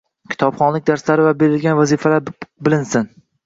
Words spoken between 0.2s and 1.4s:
Kitobxonlik darslari va